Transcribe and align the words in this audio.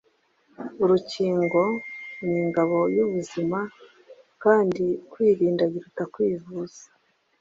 Urukingo 0.83 1.61
ni 2.25 2.35
ingabo 2.43 2.77
y’ubuzima, 2.95 3.59
kandi 4.43 4.85
“kwirinda 5.11 5.63
biruta 5.71 6.03
kwivuza.” 6.13 6.83